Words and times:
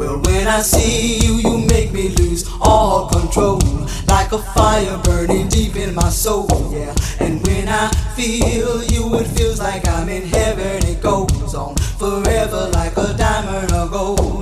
Well, 0.00 0.18
when 0.22 0.48
I 0.48 0.62
see 0.62 1.18
you, 1.18 1.34
you 1.46 1.58
make 1.66 1.92
me 1.92 2.08
lose 2.08 2.48
all 2.62 3.06
control. 3.10 3.60
Like 4.08 4.32
a 4.32 4.38
fire 4.38 4.98
burning 5.04 5.48
deep 5.48 5.76
in 5.76 5.94
my 5.94 6.08
soul, 6.08 6.48
yeah. 6.72 6.94
And 7.18 7.46
when 7.46 7.68
I 7.68 7.90
feel 8.16 8.82
you, 8.84 9.14
it 9.16 9.26
feels 9.26 9.58
like 9.58 9.86
I'm 9.86 10.08
in 10.08 10.22
heaven. 10.22 10.86
It 10.86 11.02
goes 11.02 11.54
on 11.54 11.76
forever 11.98 12.70
like 12.72 12.96
a 12.96 13.12
diamond 13.12 13.72
or 13.72 13.88
gold. 13.90 14.39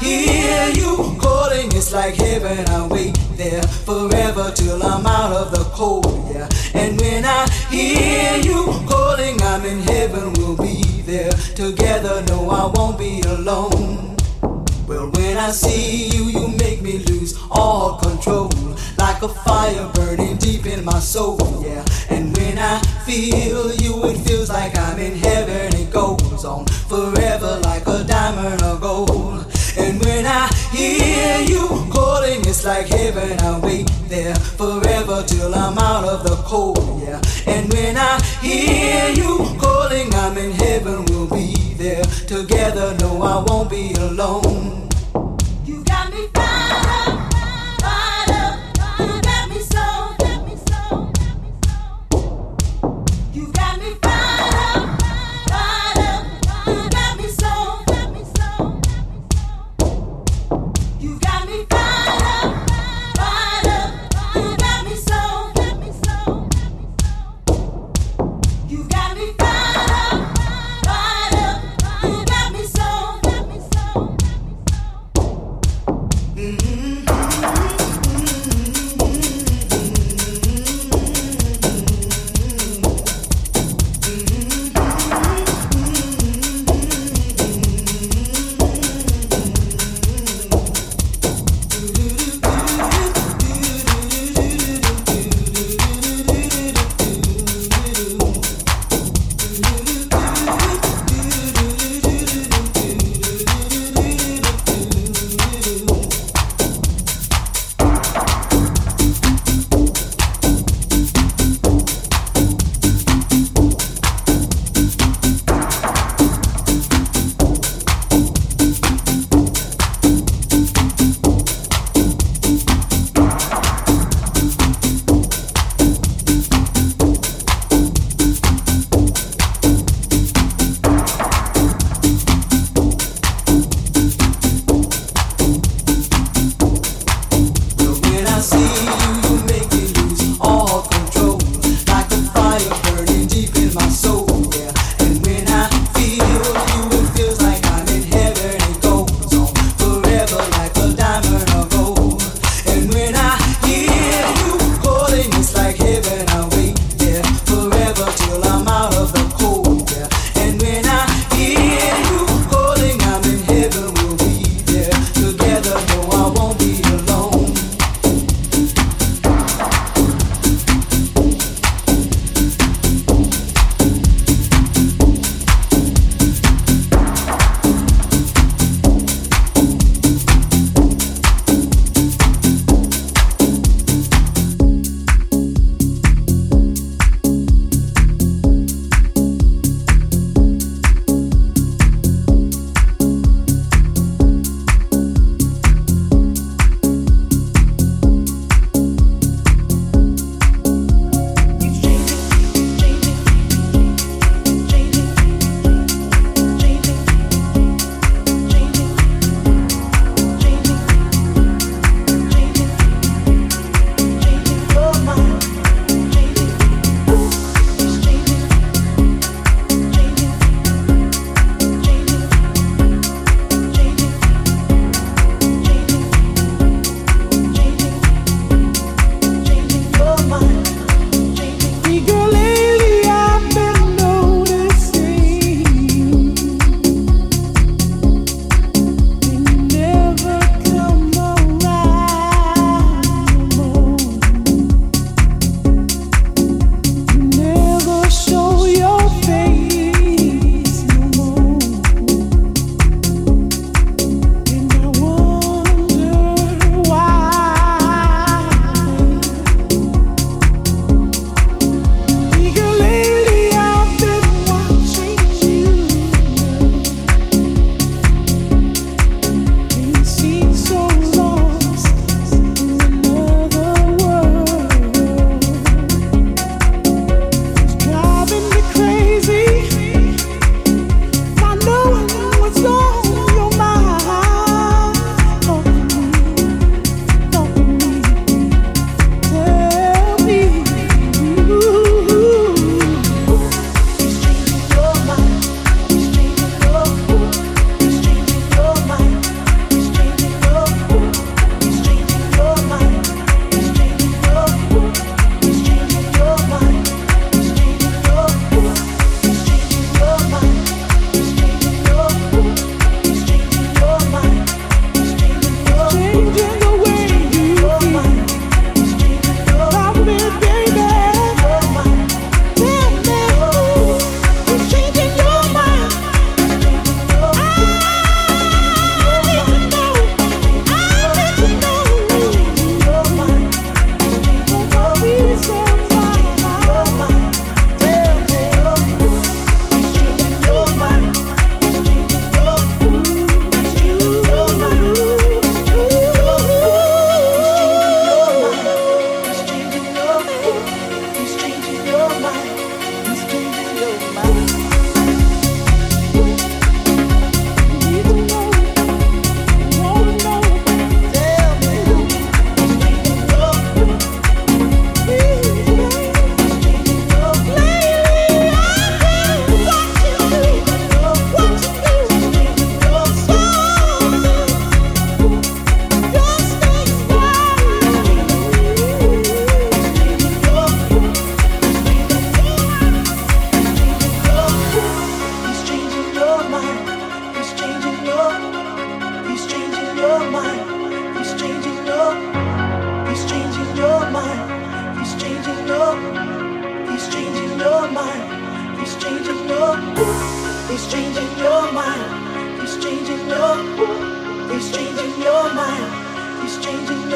Hear 0.00 0.68
you 0.70 1.16
calling, 1.20 1.68
it's 1.72 1.92
like 1.92 2.14
heaven. 2.14 2.68
I 2.68 2.86
wait 2.86 3.18
there 3.36 3.62
forever 3.62 4.52
till 4.54 4.80
I'm 4.80 5.04
out 5.04 5.32
of 5.32 5.50
the 5.50 5.64
cold, 5.74 6.30
yeah. 6.32 6.48
And 6.74 7.00
when 7.00 7.24
I 7.24 7.50
hear 7.68 8.36
you 8.36 8.64
calling, 8.88 9.42
I'm 9.42 9.64
in 9.64 9.80
heaven. 9.80 10.32
We'll 10.34 10.56
be 10.56 10.82
there 11.02 11.32
together. 11.56 12.22
No, 12.28 12.48
I 12.48 12.70
won't 12.74 12.96
be 12.96 13.20
alone. 13.22 14.16
Well, 14.86 15.10
when 15.10 15.36
I 15.36 15.50
see 15.50 16.08
you, 16.08 16.24
you 16.26 16.48
make 16.58 16.80
me 16.80 16.98
lose 16.98 17.36
all 17.50 17.98
control. 17.98 18.50
Like 18.98 19.22
a 19.22 19.28
fire 19.28 19.90
burning 19.94 20.36
deep 20.36 20.66
in 20.66 20.84
my 20.84 21.00
soul, 21.00 21.38
yeah. 21.66 21.84
And 22.08 22.36
when 22.36 22.56
I 22.56 22.78
feel 23.04 23.74
you, 23.74 24.04
it 24.06 24.18
feels 24.18 24.48
like 24.48 24.78
I'm 24.78 24.98
in 24.98 25.16
heaven. 25.18 25.74
It 25.76 25.90
goes 25.92 26.44
on 26.44 26.66
forever 26.66 27.58
like 27.64 27.86
a 27.86 28.04
diamond 28.04 28.62
or 28.62 28.78
gold. 28.78 29.37
And 29.88 30.04
when 30.04 30.26
I 30.26 30.48
hear 30.70 31.40
you 31.48 31.66
calling, 31.90 32.40
it's 32.40 32.62
like 32.62 32.88
heaven. 32.88 33.40
I 33.40 33.58
wait 33.60 33.90
there 34.06 34.34
forever 34.34 35.24
till 35.26 35.54
I'm 35.54 35.78
out 35.78 36.04
of 36.04 36.24
the 36.24 36.36
cold, 36.44 37.00
yeah. 37.02 37.22
And 37.46 37.72
when 37.72 37.96
I 37.96 38.20
hear 38.42 39.08
you 39.08 39.56
calling, 39.58 40.14
I'm 40.14 40.36
in 40.36 40.50
heaven. 40.52 41.06
We'll 41.06 41.30
be 41.30 41.54
there 41.78 42.04
together. 42.26 42.94
No, 43.00 43.22
I 43.22 43.42
won't 43.48 43.70
be 43.70 43.94
alone. 43.94 44.87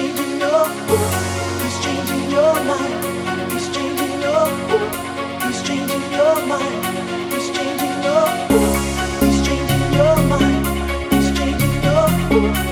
changing 0.00 0.40
your 0.40 0.64
world. 0.88 1.14
He's 1.62 1.78
changing 1.84 2.30
your 2.30 2.54
mind. 2.64 3.52
He's 3.52 3.68
changing 3.68 4.20
your 4.24 4.46
world. 4.68 4.94
He's 5.42 5.62
changing 5.62 6.04
your 6.12 6.36
mind. 6.46 7.32
He's 7.32 7.50
changing 7.56 7.96
your 8.08 8.24
world. 8.50 8.78
He's 9.20 9.46
changing 9.46 9.92
your 9.92 10.16
mind. 10.32 10.66
He's 11.12 11.28
changing 11.38 11.82
your 11.82 12.06
world. 12.30 12.69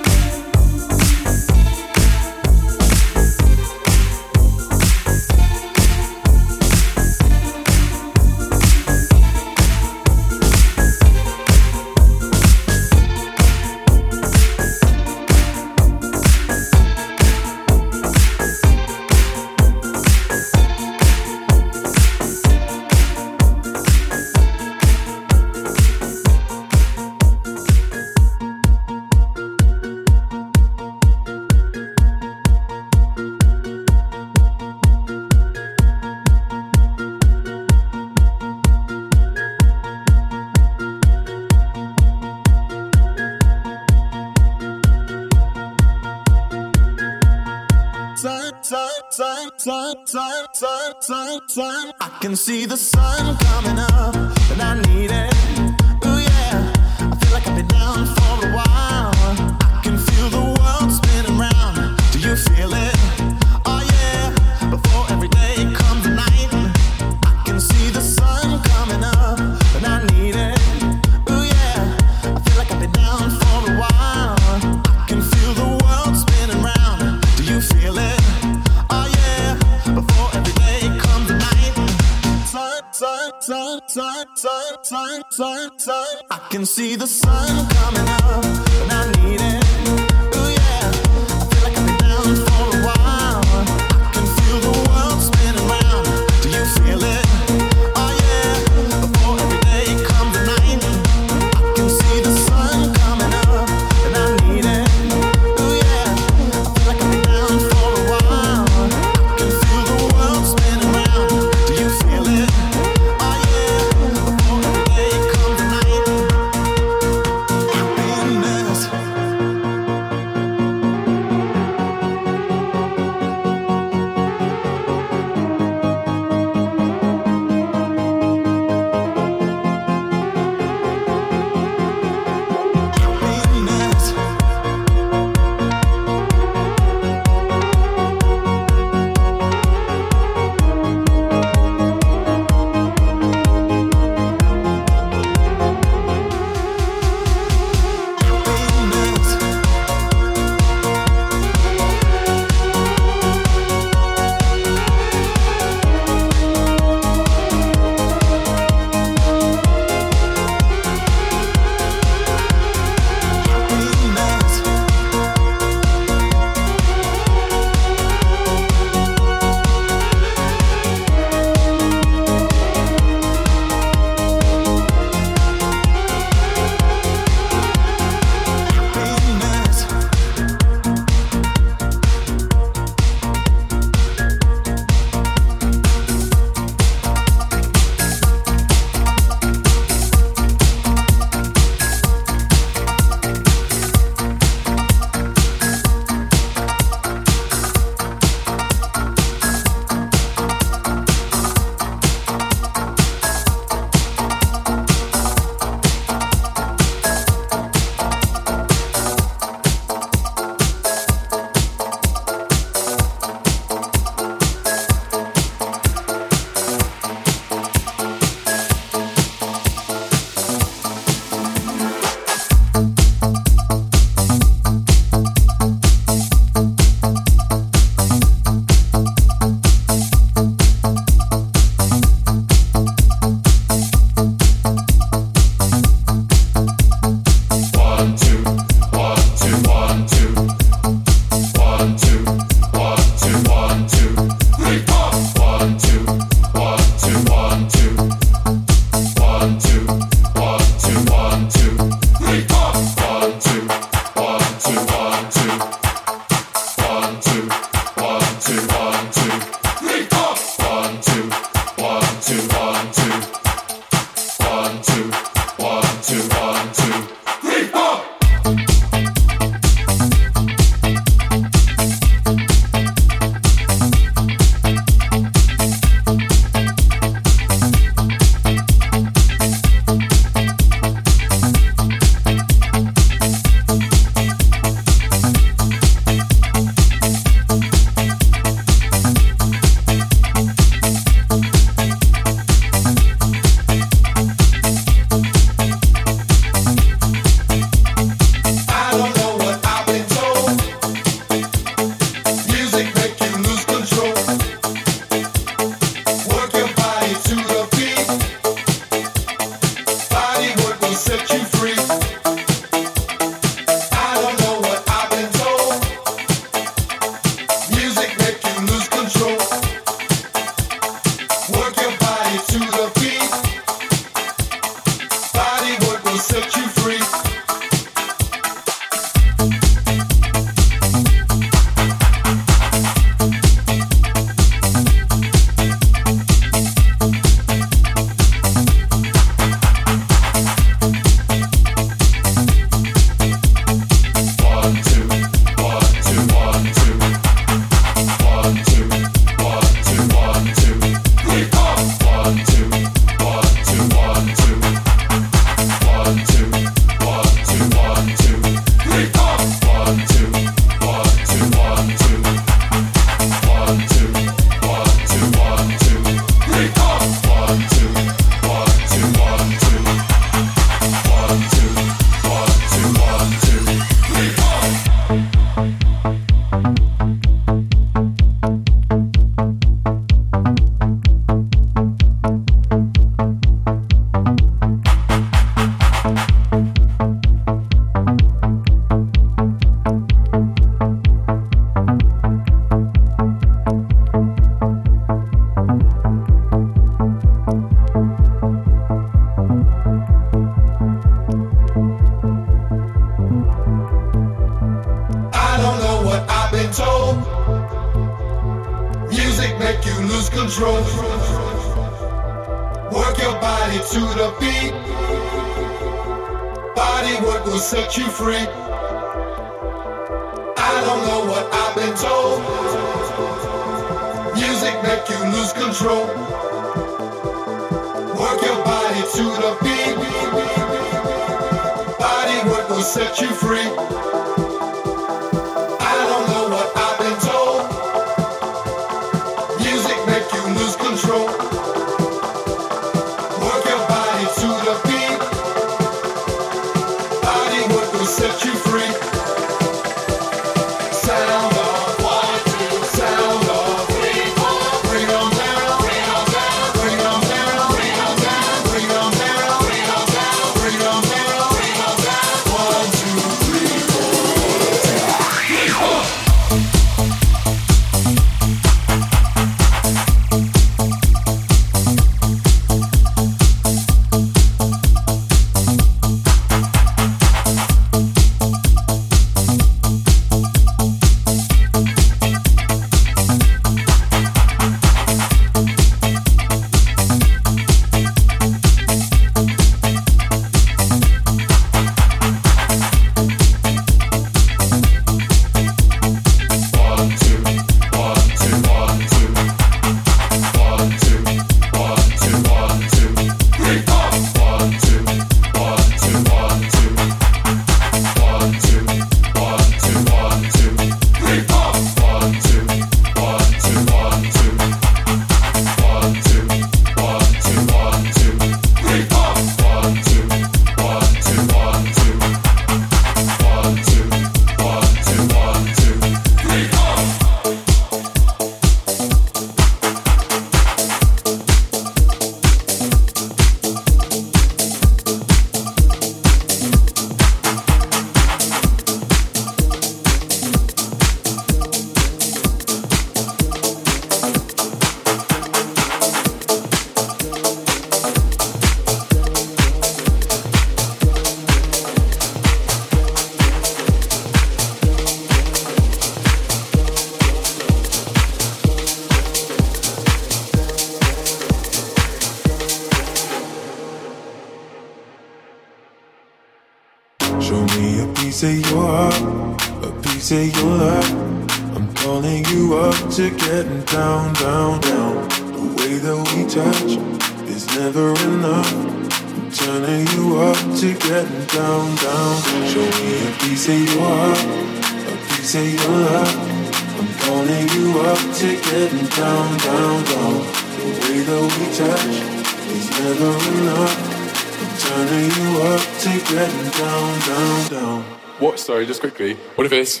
What 599.54 599.66
if 599.66 599.72
it's 599.72 600.00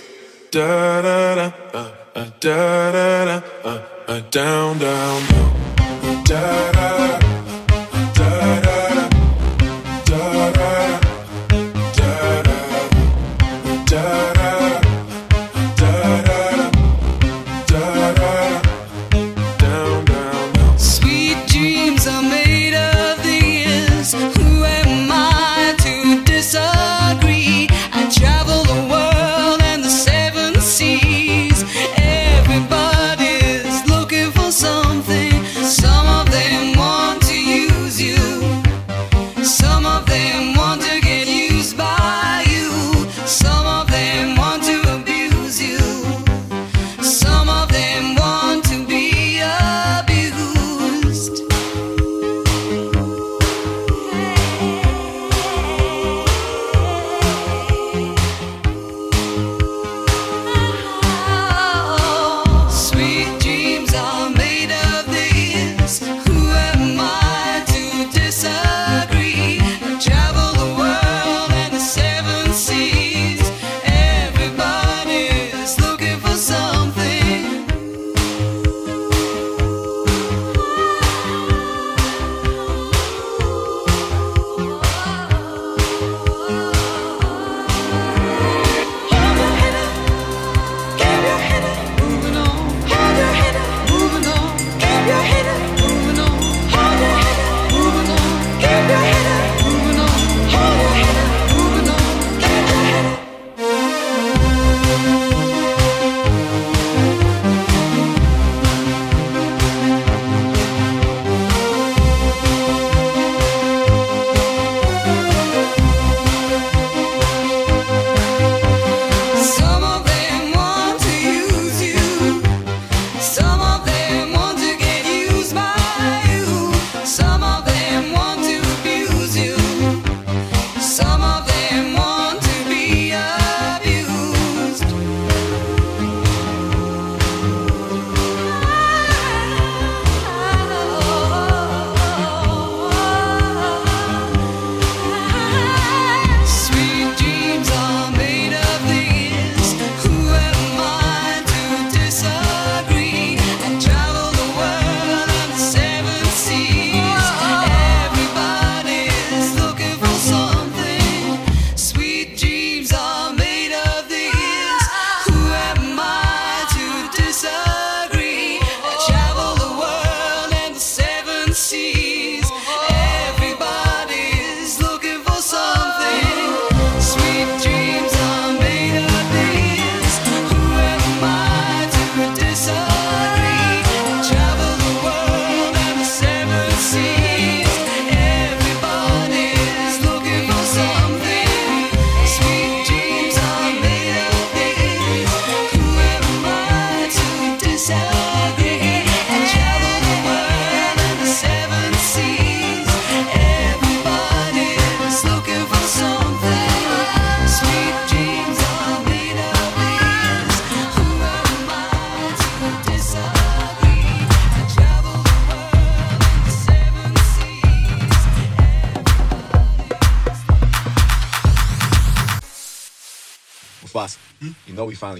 da 0.50 1.02
da 1.02 1.34
da 1.34 1.50
da 2.14 2.24
da 2.40 3.40
da 3.62 3.82
da 4.06 4.20
down? 4.30 4.93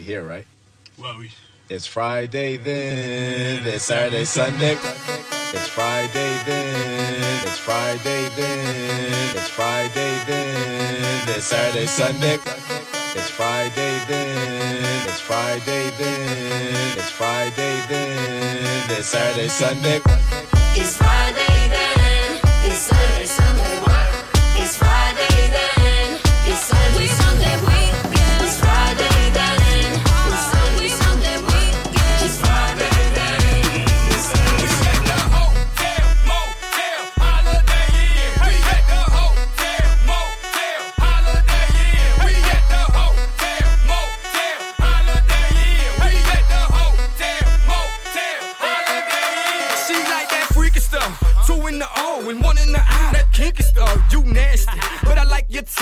here, 0.04 0.22
right? 0.22 0.46
Well, 0.98 1.18
we. 1.18 1.30
It's 1.70 1.86
Friday 1.86 2.58
then. 2.58 3.66
It's 3.66 3.84
Saturday, 3.84 4.24
Sunday. 4.24 4.76
It's 5.54 5.68
Friday 5.68 6.38
then. 6.44 7.42
It's 7.46 7.58
Friday 7.58 8.28
then. 8.36 9.36
It's 9.36 9.48
Friday 9.48 10.20
then. 10.26 11.28
It's 11.28 11.46
Saturday, 11.46 11.86
Sunday. 11.86 12.38
It's 13.16 13.30
Friday 13.30 13.98
then. 14.06 15.08
It's 15.08 15.20
Friday 15.20 15.90
then. 15.98 16.98
It's 16.98 17.10
Friday 17.10 17.80
then. 17.88 18.90
It's 18.90 19.06
Saturday, 19.08 19.48
Sunday. 19.48 20.43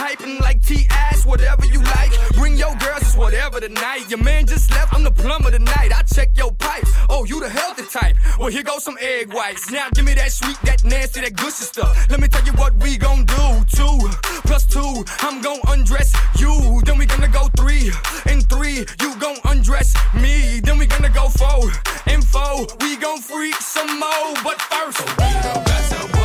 hyping 0.02 0.40
like 0.40 0.60
T.I.'s, 0.62 1.24
whatever 1.24 1.64
you 1.66 1.80
like. 1.80 2.12
Bring 2.34 2.56
your 2.56 2.74
girls, 2.76 3.02
it's 3.02 3.16
whatever 3.16 3.60
tonight. 3.60 4.10
Your 4.10 4.18
man 4.18 4.46
just 4.46 4.70
left, 4.72 4.92
I'm 4.92 5.04
the 5.04 5.12
plumber 5.12 5.50
tonight. 5.50 5.90
I 5.94 6.02
check 6.02 6.36
your 6.36 6.52
pipes. 6.52 6.90
Oh, 7.08 7.24
you 7.24 7.38
the 7.38 7.48
healthy 7.48 7.84
type. 7.84 8.16
Well, 8.38 8.48
here 8.48 8.64
goes 8.64 8.82
some 8.82 8.98
egg 9.00 9.32
whites. 9.32 9.70
Now 9.70 9.88
give 9.94 10.04
me 10.04 10.14
that 10.14 10.32
sweet, 10.32 10.58
that 10.64 10.82
nasty, 10.84 11.20
that 11.20 11.36
good 11.36 11.52
stuff. 11.52 11.94
Let 12.10 12.18
me 12.20 12.26
tell 12.26 12.44
you 12.44 12.52
what 12.52 12.74
we 12.82 12.96
gon' 12.96 13.24
do. 13.26 13.46
Two 13.76 13.96
plus 14.48 14.66
two, 14.66 15.04
I'm 15.20 15.40
gon' 15.40 15.60
undress 15.68 16.12
you. 16.38 16.82
Then 16.84 16.98
we 16.98 17.06
gonna 17.06 17.28
go 17.28 17.44
three 17.56 17.92
and 18.26 18.42
three, 18.48 18.84
you 19.00 19.10
gon' 19.20 19.38
undress 19.44 19.94
me. 20.14 20.60
Then 20.60 20.78
we 20.78 20.86
gonna 20.86 21.10
go 21.10 21.28
four 21.28 21.70
and 22.06 22.24
four, 22.24 22.66
we 22.80 22.96
gon' 22.96 23.20
freak 23.20 23.54
some 23.54 24.00
more. 24.00 24.34
But 24.42 24.60
first, 24.62 24.98
we 25.18 25.32
gon' 25.46 26.21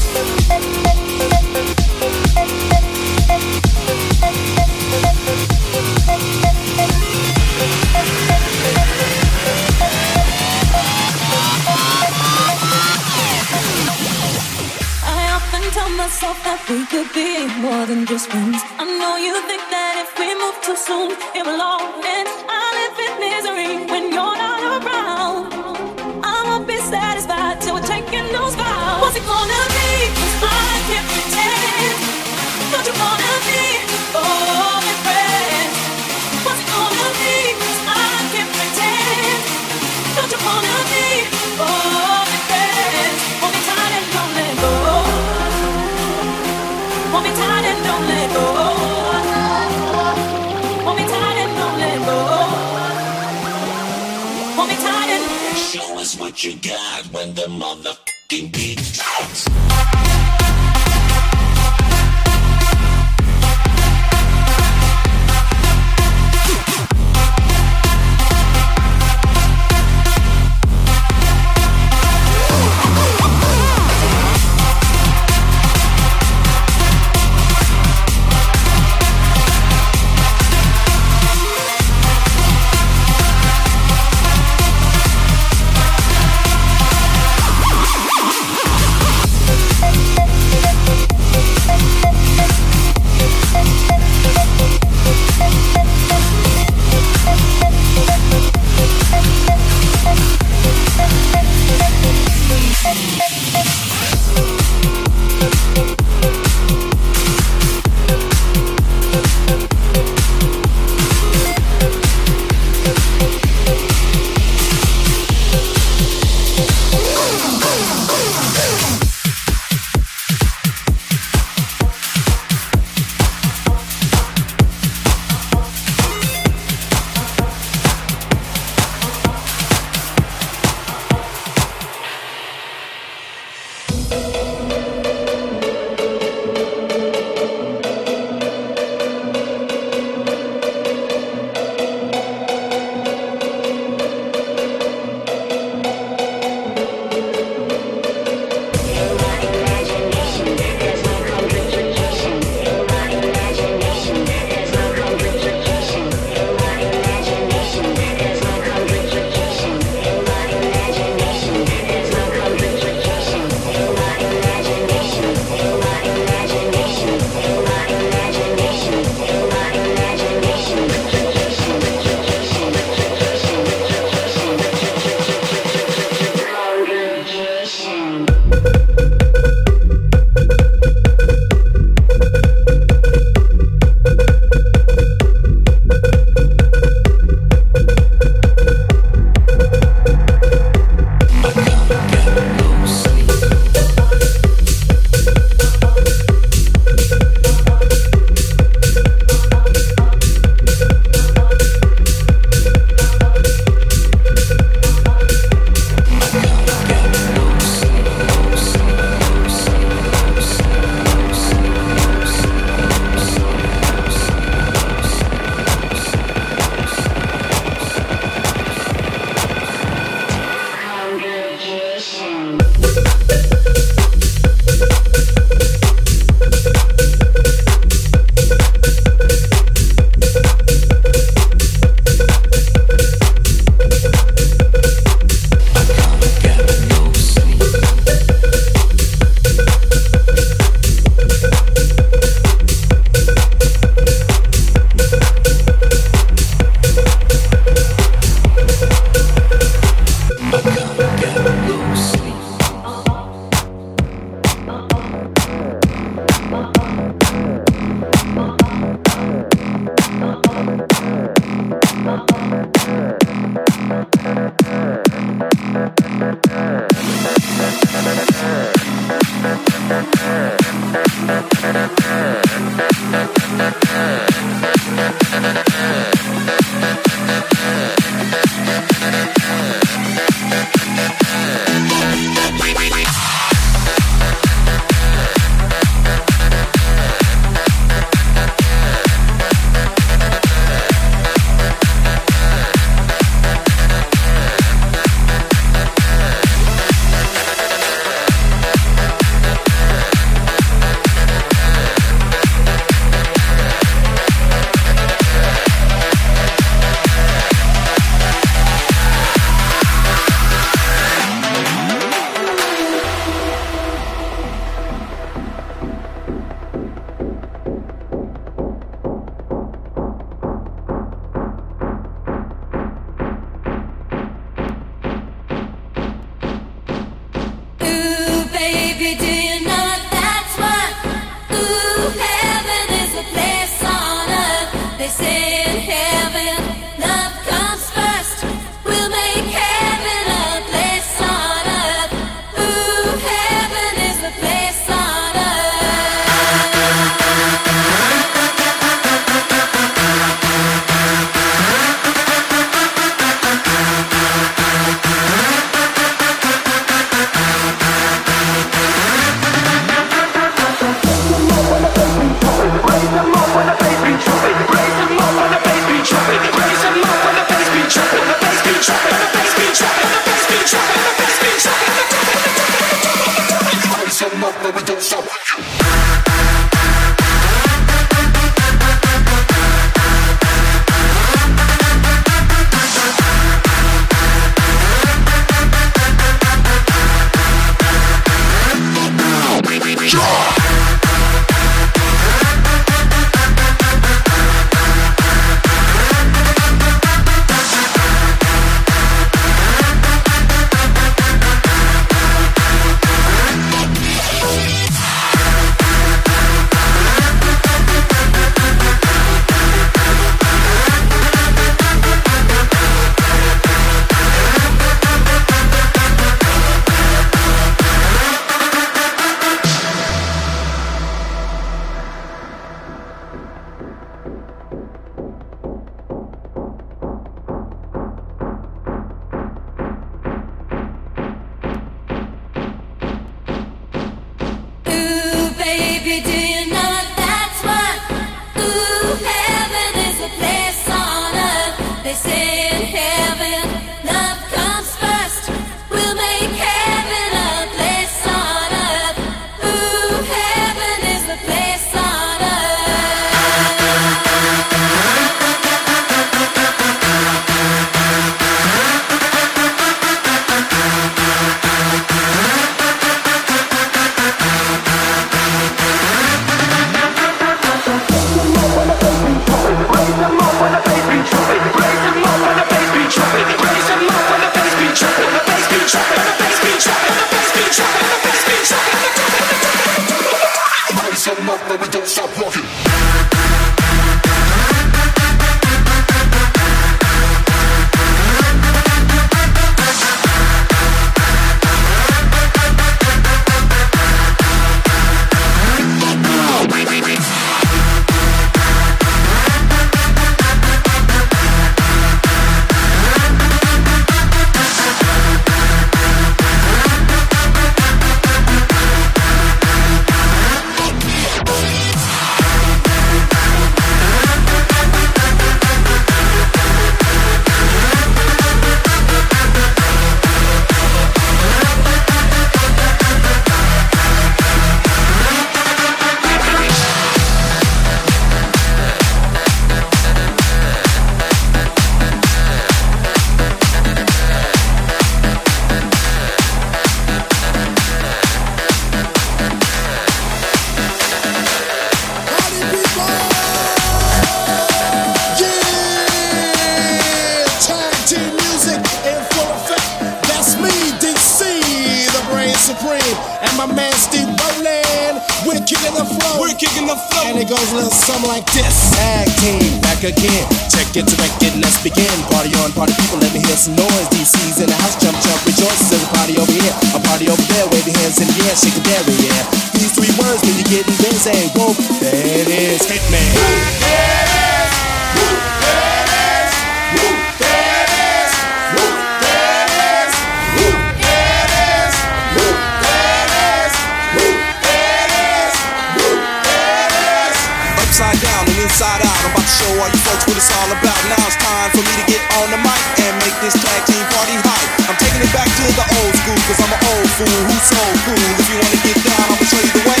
Inside 588.72 589.04
out. 589.04 589.16
I'm 589.20 589.36
about 589.36 589.44
to 589.44 589.52
show 589.52 589.68
all 589.84 589.90
you 589.92 590.00
folks 590.00 590.24
what 590.24 590.36
it's 590.40 590.48
all 590.48 590.70
about. 590.72 590.96
Now 591.04 591.20
it's 591.28 591.36
time 591.36 591.68
for 591.76 591.84
me 591.84 591.92
to 592.00 592.06
get 592.08 592.24
on 592.40 592.48
the 592.48 592.56
mic 592.56 592.80
and 593.04 593.12
make 593.20 593.36
this 593.44 593.52
tag 593.60 593.84
team 593.84 594.00
party 594.16 594.40
hype. 594.40 594.88
I'm 594.88 594.96
taking 594.96 595.20
it 595.20 595.28
back 595.36 595.44
to 595.44 595.64
the 595.76 595.86
old 596.00 596.14
school, 596.16 596.40
cause 596.48 596.56
I'm 596.56 596.72
an 596.72 596.80
old 596.80 597.08
fool 597.20 597.40
who's 597.52 597.66
so 597.68 597.82
cool. 598.08 598.16
If 598.16 598.48
you 598.48 598.56
wanna 598.56 598.80
get 598.80 598.96
down, 599.04 599.28
I'ma 599.28 599.44
show 599.44 599.60
you 599.60 599.72
the 599.76 599.84
way. 599.84 600.00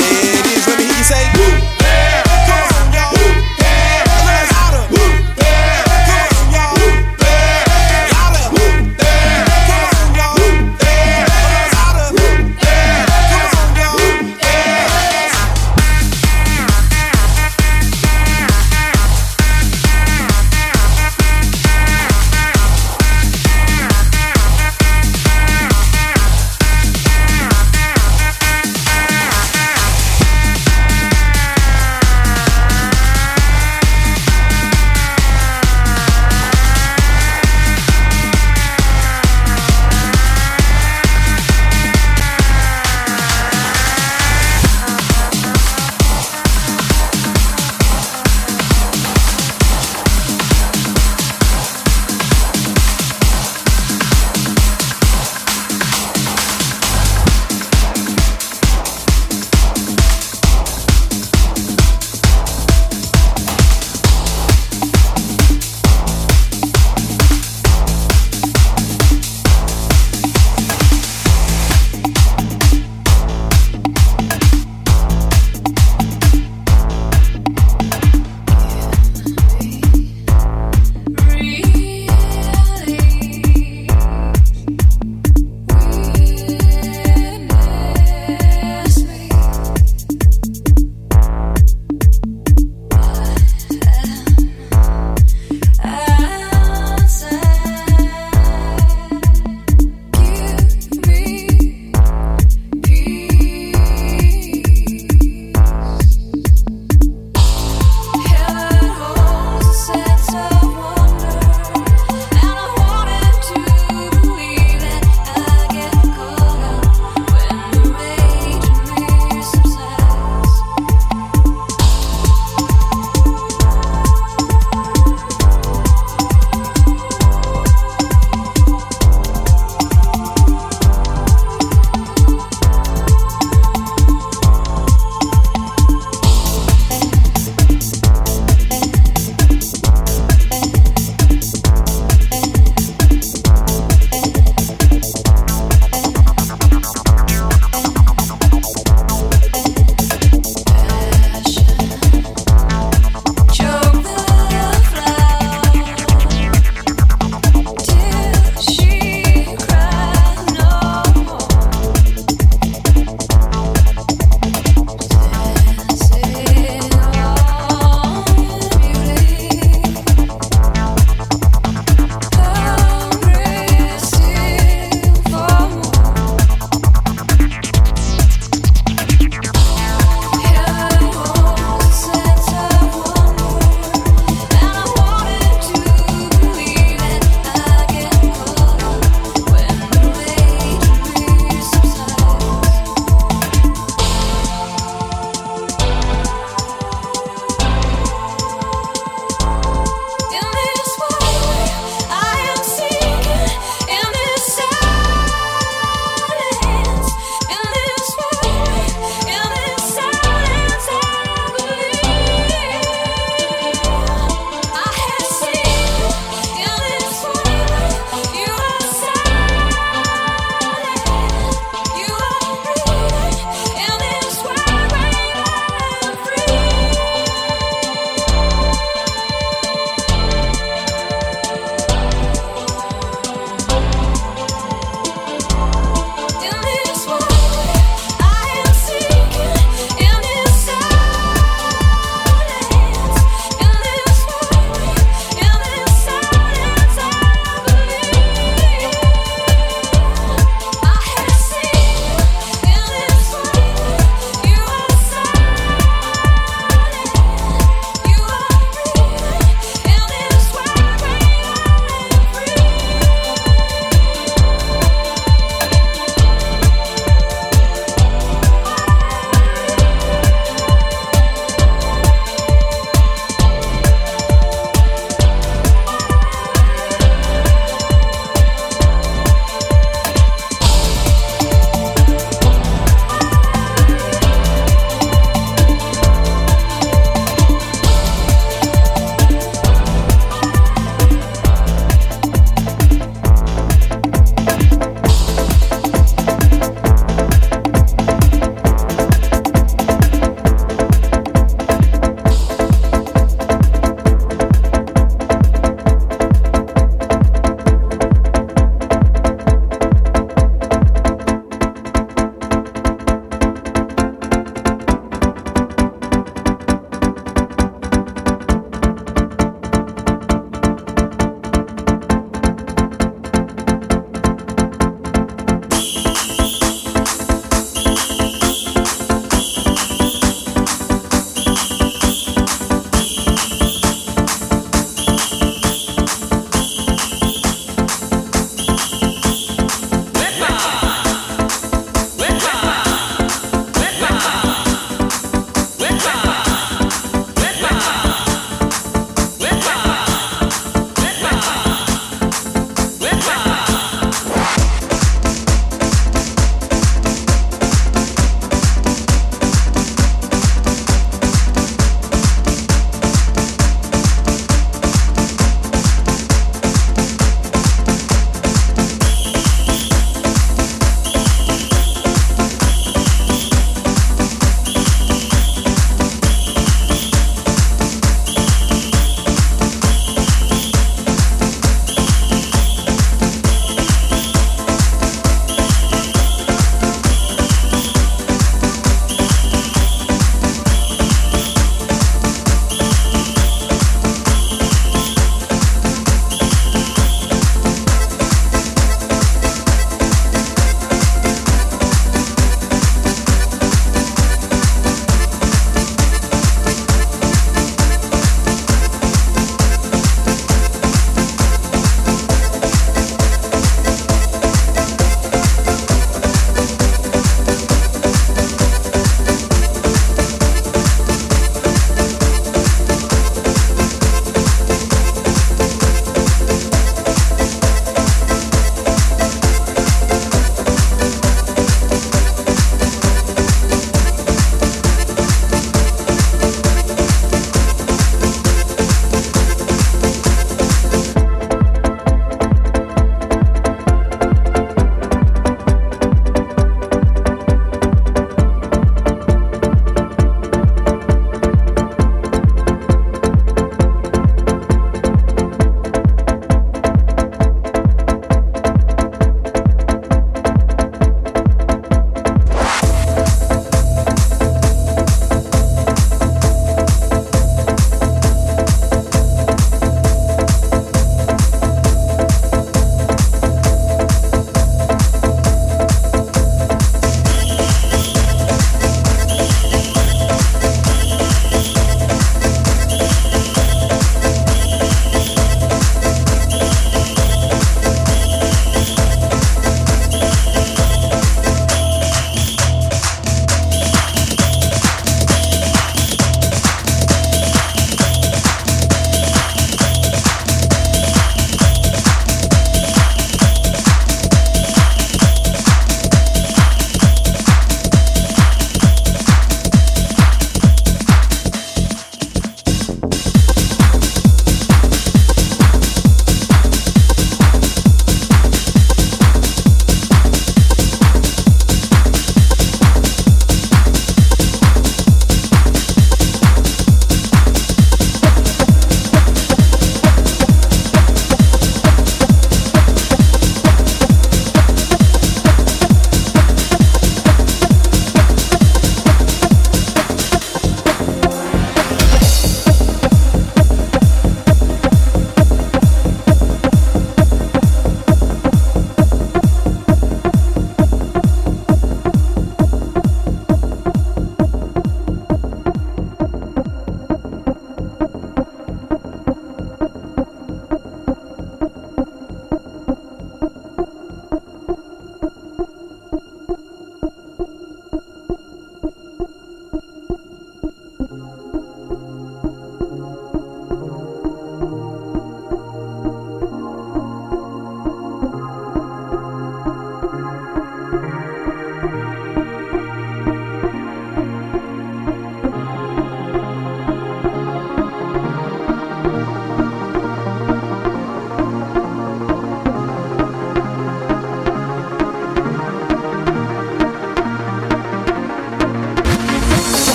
It 0.00 0.44
is, 0.56 0.64
let 0.64 0.80
me 0.80 0.84
hear 0.88 0.96
you 0.96 1.04
say, 1.04 1.22
Woo! 1.36 1.83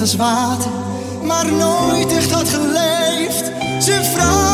als 0.00 0.16
water, 0.16 0.70
maar 1.22 1.52
nooit 1.52 2.12
echt 2.12 2.30
had 2.30 2.48
geleefd. 2.48 3.52
Zijn 3.78 4.04
vrouw. 4.04 4.53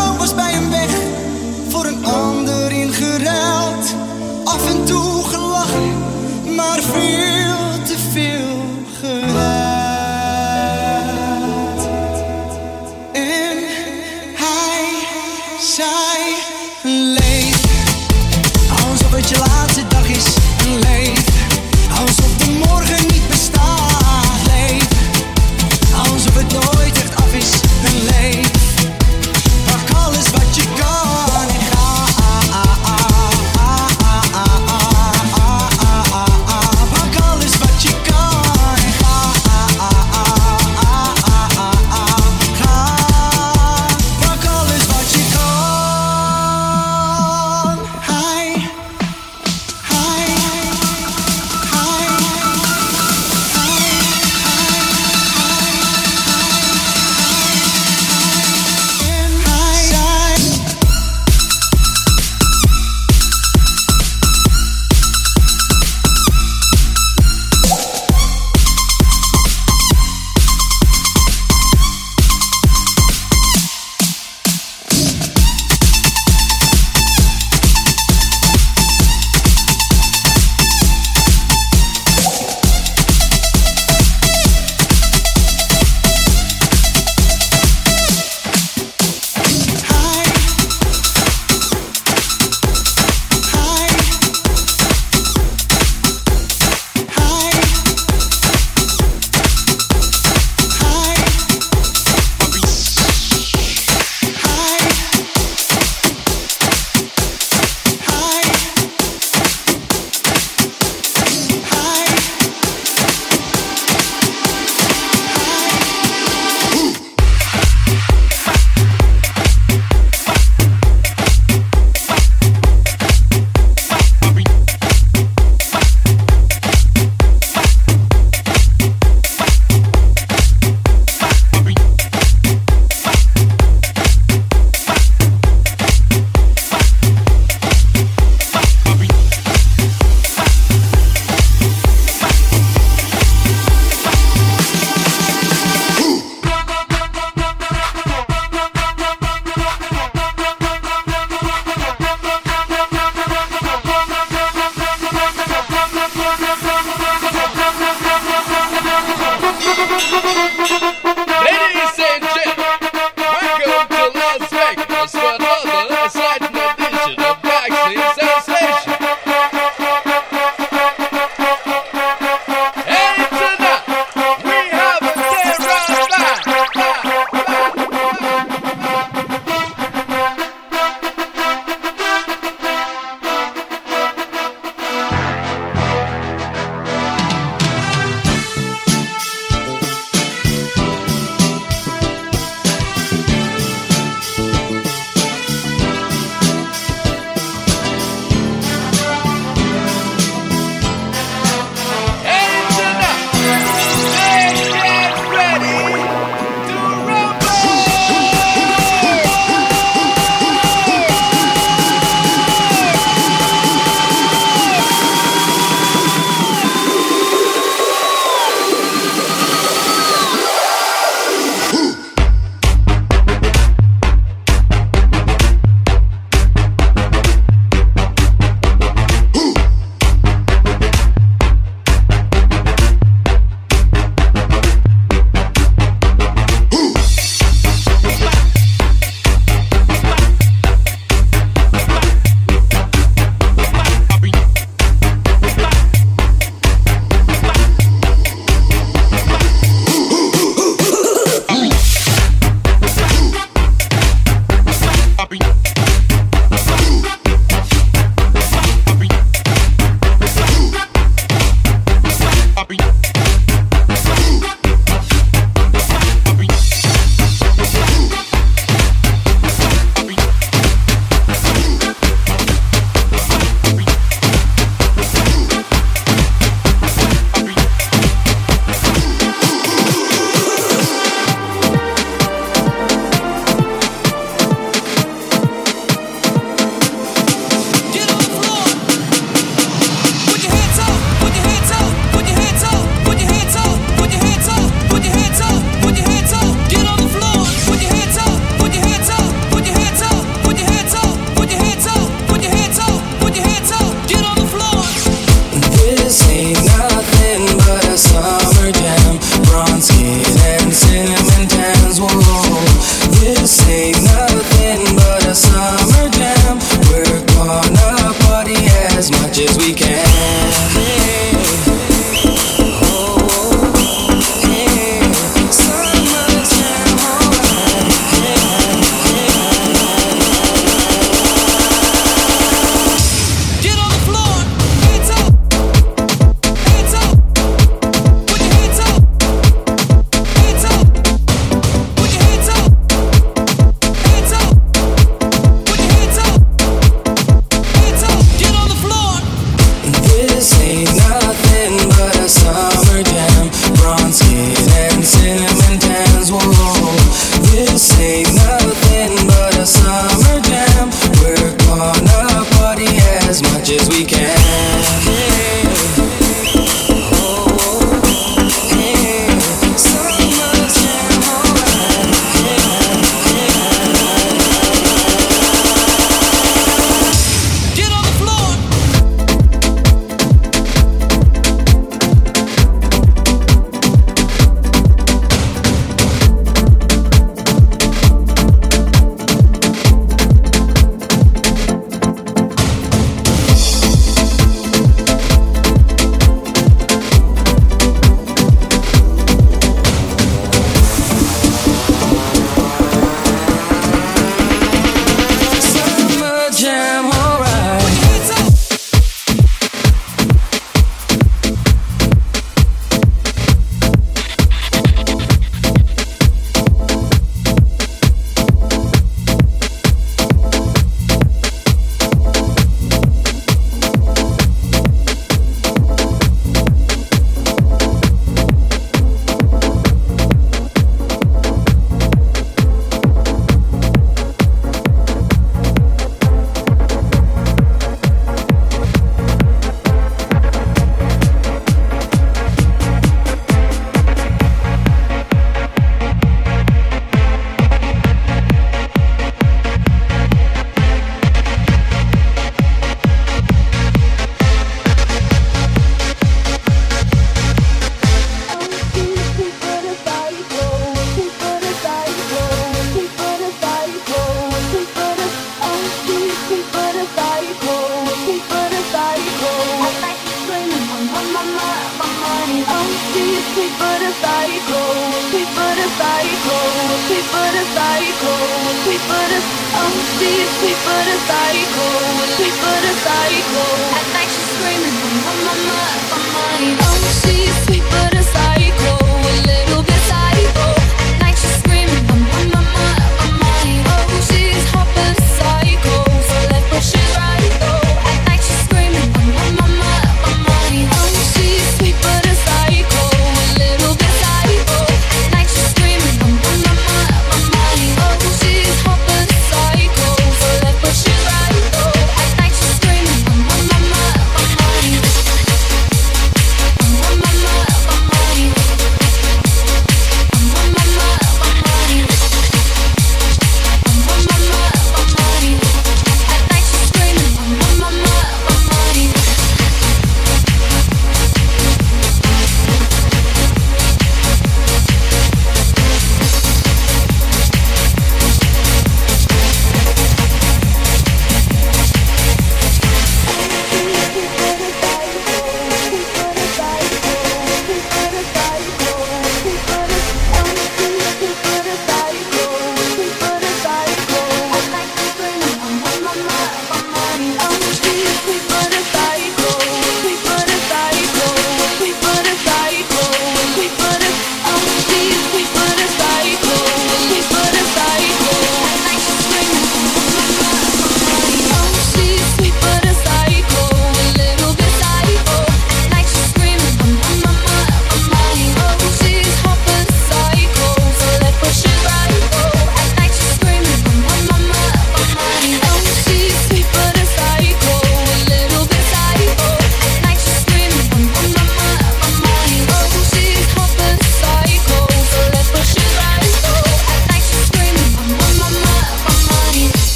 Thank 160.11 160.83
you. 160.83 160.90